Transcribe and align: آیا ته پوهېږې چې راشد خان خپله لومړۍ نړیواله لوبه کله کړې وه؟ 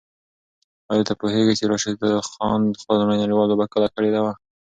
آیا 0.91 1.03
ته 1.07 1.13
پوهېږې 1.21 1.53
چې 1.59 1.65
راشد 1.71 1.95
خان 2.29 2.61
خپله 2.81 2.97
لومړۍ 2.99 3.17
نړیواله 3.23 3.49
لوبه 3.51 3.65
کله 3.73 3.87
کړې 3.95 4.09
وه؟ 4.23 4.33